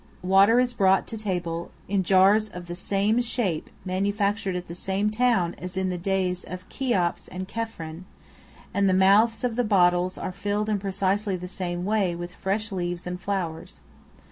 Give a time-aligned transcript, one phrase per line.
[0.23, 5.11] Water is brought to table in jars of the same shape manufactured at the same
[5.11, 8.05] town, as in the days of Cheops and Chephren;
[8.73, 12.71] and the mouths of the bottles are filled in precisely the same way with fresh
[12.71, 13.79] leaves and flowers.